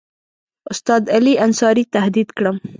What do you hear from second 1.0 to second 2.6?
علي انصاري تهدید کړم.